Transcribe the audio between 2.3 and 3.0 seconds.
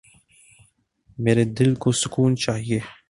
چایئے